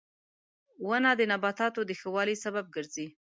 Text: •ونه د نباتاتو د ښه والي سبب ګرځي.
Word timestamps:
•ونه 0.87 1.11
د 1.19 1.21
نباتاتو 1.31 1.81
د 1.85 1.91
ښه 1.99 2.09
والي 2.15 2.35
سبب 2.43 2.65
ګرځي. 2.75 3.07